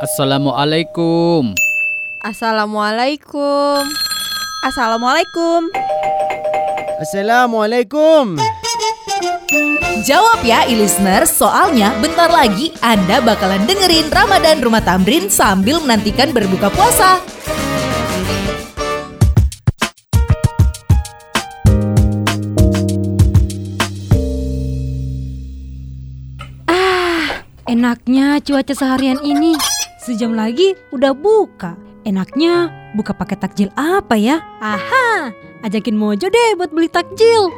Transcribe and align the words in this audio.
Assalamualaikum. 0.00 1.52
Assalamualaikum. 2.24 3.84
Assalamualaikum. 4.64 5.68
Assalamualaikum. 7.04 8.40
Jawab 10.08 10.40
ya 10.40 10.64
e-listener, 10.72 11.28
soalnya 11.28 11.92
bentar 12.00 12.32
lagi 12.32 12.72
Anda 12.80 13.20
bakalan 13.20 13.68
dengerin 13.68 14.08
Ramadan 14.08 14.64
Rumah 14.64 14.80
Tamrin 14.80 15.28
sambil 15.28 15.76
menantikan 15.84 16.32
berbuka 16.32 16.72
puasa. 16.72 17.20
Enaknya 27.80 28.44
cuaca 28.44 28.76
seharian 28.76 29.16
ini. 29.24 29.56
Sejam 30.04 30.36
lagi 30.36 30.76
udah 30.92 31.16
buka. 31.16 31.80
Enaknya 32.04 32.68
buka 32.92 33.16
pakai 33.16 33.40
takjil 33.40 33.72
apa 33.72 34.20
ya? 34.20 34.36
Aha, 34.60 35.32
ajakin 35.64 35.96
Mojo 35.96 36.28
deh 36.28 36.60
buat 36.60 36.68
beli 36.76 36.92
takjil. 36.92 37.48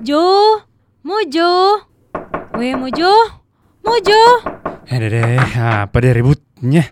Jo, 0.00 0.64
Mojo. 1.04 1.84
Weh 2.56 2.72
Mojo, 2.72 3.12
Mojo. 3.84 4.24
Eh 4.88 4.96
deh, 4.96 5.12
deh, 5.12 5.36
apa 5.60 5.92
deh 6.00 6.16
ributnya? 6.16 6.88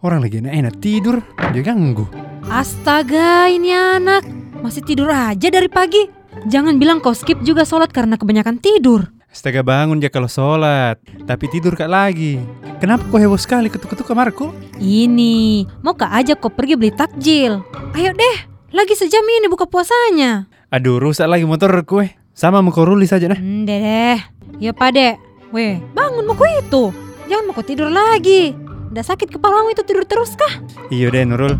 Orang 0.00 0.24
lagi 0.24 0.40
enak-enak 0.40 0.80
tidur, 0.80 1.20
dia 1.52 1.60
ganggu. 1.60 2.08
Astaga, 2.48 3.52
ini 3.52 3.68
anak 3.68 4.39
masih 4.60 4.84
tidur 4.84 5.08
aja 5.08 5.48
dari 5.48 5.66
pagi. 5.66 6.06
Jangan 6.46 6.78
bilang 6.78 7.02
kau 7.02 7.16
skip 7.16 7.42
juga 7.42 7.66
sholat 7.66 7.90
karena 7.90 8.14
kebanyakan 8.14 8.60
tidur. 8.62 9.10
Astaga 9.30 9.62
bangun 9.62 10.02
dia 10.02 10.10
kalau 10.10 10.26
sholat, 10.26 10.98
tapi 11.26 11.46
tidur 11.46 11.78
kak 11.78 11.90
lagi. 11.90 12.42
Kenapa 12.82 13.06
kau 13.06 13.18
heboh 13.18 13.38
sekali 13.38 13.70
ketuk-ketuk 13.70 14.06
kamarku? 14.06 14.50
Ini, 14.78 15.66
mau 15.86 15.94
kak 15.94 16.10
ajak 16.22 16.42
kau 16.42 16.50
pergi 16.50 16.74
beli 16.74 16.90
takjil. 16.90 17.62
Ayo 17.94 18.10
deh, 18.10 18.36
lagi 18.74 18.94
sejam 18.98 19.22
ini 19.22 19.46
buka 19.46 19.70
puasanya. 19.70 20.50
Aduh, 20.70 20.98
rusak 20.98 21.30
lagi 21.30 21.46
motor 21.46 21.70
kue. 21.86 22.14
Sama 22.34 22.62
mau 22.62 22.74
kau 22.74 22.86
ruli 22.86 23.06
saja 23.06 23.30
nah. 23.30 23.38
Hmm, 23.38 23.66
deh. 23.66 24.18
Ya 24.58 24.74
pade. 24.74 25.18
Weh, 25.50 25.82
bangun 25.94 26.26
mau 26.26 26.38
kau 26.38 26.46
itu. 26.46 26.94
Jangan 27.30 27.44
mau 27.46 27.54
kau 27.54 27.66
tidur 27.66 27.90
lagi. 27.90 28.54
Udah 28.90 29.06
sakit 29.06 29.30
kepalamu 29.30 29.70
itu 29.70 29.86
tidur 29.86 30.02
terus 30.06 30.34
kah? 30.34 30.58
Iya 30.90 31.10
deh 31.14 31.22
Nurul. 31.22 31.54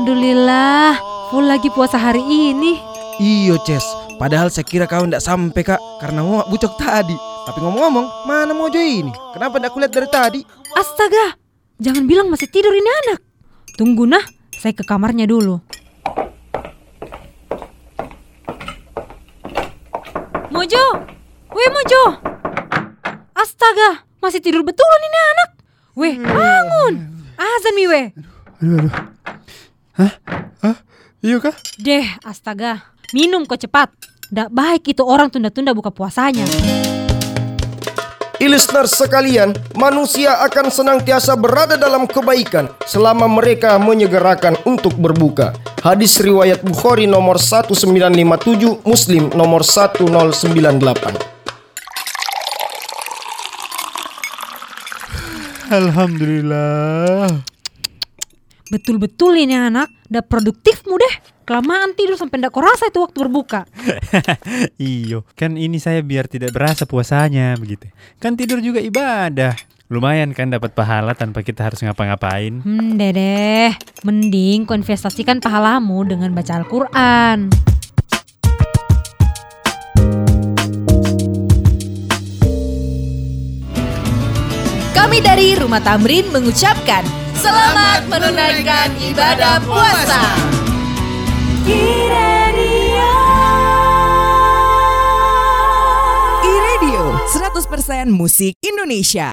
Alhamdulillah, 0.00 0.96
full 1.28 1.44
lagi 1.44 1.68
puasa 1.76 2.00
hari 2.00 2.24
ini. 2.24 2.80
Iyo 3.20 3.60
Ces, 3.68 3.84
padahal 4.16 4.48
saya 4.48 4.64
kira 4.64 4.88
kau 4.88 5.04
ndak 5.04 5.20
sampai 5.20 5.60
kak 5.60 5.76
karena 6.00 6.24
mau 6.24 6.40
bucok 6.48 6.72
tadi. 6.80 7.12
Tapi 7.44 7.60
ngomong-ngomong, 7.60 8.24
mana 8.24 8.56
Mojo 8.56 8.80
ini? 8.80 9.12
Kenapa 9.36 9.60
ndak 9.60 9.76
kulihat 9.76 9.92
dari 9.92 10.08
tadi? 10.08 10.40
Astaga, 10.72 11.36
jangan 11.76 12.08
bilang 12.08 12.32
masih 12.32 12.48
tidur 12.48 12.72
ini 12.72 12.88
anak. 13.04 13.20
Tunggu 13.76 14.08
nah, 14.08 14.24
saya 14.56 14.72
ke 14.72 14.88
kamarnya 14.88 15.28
dulu. 15.28 15.60
Mojo, 20.48 20.84
weh 21.52 21.68
Mojo. 21.76 22.02
Astaga, 23.36 24.08
masih 24.24 24.40
tidur 24.40 24.64
betulan 24.64 25.00
ini 25.04 25.18
anak. 25.36 25.50
Weh, 25.92 26.14
bangun. 26.16 26.94
Azan 27.36 27.76
mi 27.76 27.84
weh. 27.84 28.08
Aduh, 28.64 28.88
aduh. 28.88 29.19
Hah? 30.00 30.12
Hah? 30.64 30.76
Iya 31.20 31.36
kah? 31.44 31.52
Deh, 31.76 32.08
astaga. 32.24 32.80
Minum 33.12 33.44
kok 33.44 33.60
cepat. 33.60 33.92
Ndak 34.32 34.48
baik 34.48 34.96
itu 34.96 35.04
orang 35.04 35.28
tunda-tunda 35.28 35.76
buka 35.76 35.92
puasanya. 35.92 36.48
Listener 38.40 38.88
sekalian, 38.88 39.54
manusia 39.78 40.42
akan 40.42 40.74
senantiasa 40.74 41.38
berada 41.38 41.78
dalam 41.78 42.08
kebaikan 42.08 42.66
selama 42.82 43.30
mereka 43.30 43.78
menyegerakan 43.78 44.58
untuk 44.66 44.96
berbuka. 44.98 45.54
Hadis 45.84 46.18
riwayat 46.18 46.58
Bukhari 46.64 47.06
nomor 47.06 47.38
1957, 47.38 48.82
Muslim 48.82 49.30
nomor 49.38 49.62
1098. 49.62 51.30
Alhamdulillah. 55.70 57.59
Betul-betul 58.70 59.34
ini 59.34 59.58
anak. 59.58 59.90
Udah 60.06 60.22
produktifmu 60.22 60.94
deh. 60.94 61.14
Kelamaan 61.42 61.98
tidur 61.98 62.14
sampai 62.14 62.38
ndak 62.38 62.54
kau 62.54 62.62
rasa 62.62 62.86
itu 62.86 63.02
waktu 63.02 63.18
berbuka. 63.26 63.66
iyo, 64.78 65.26
kan 65.34 65.58
ini 65.58 65.82
saya 65.82 65.98
biar 66.06 66.30
tidak 66.30 66.54
berasa 66.54 66.86
puasanya 66.86 67.58
begitu. 67.58 67.90
Kan 68.22 68.38
tidur 68.38 68.62
juga 68.62 68.78
ibadah. 68.78 69.58
Lumayan 69.90 70.30
kan 70.30 70.54
dapat 70.54 70.70
pahala 70.70 71.18
tanpa 71.18 71.42
kita 71.42 71.66
harus 71.66 71.82
ngapa-ngapain. 71.82 72.62
Hmm, 72.62 72.94
dedeh. 72.94 73.74
Mending 74.06 74.62
kau 74.70 74.78
investasikan 74.78 75.42
pahalamu 75.42 76.06
dengan 76.06 76.30
baca 76.30 76.62
Al-Quran. 76.62 77.50
Kami 84.94 85.18
dari 85.26 85.58
Rumah 85.58 85.82
Tamrin 85.82 86.30
mengucapkan 86.30 87.19
selamat 87.40 88.00
menunaikan 88.12 88.88
ibadah 89.00 89.56
puasa. 89.64 90.24
E-Radio 96.44 97.04
100% 97.32 98.12
musik 98.12 98.60
Indonesia. 98.60 99.32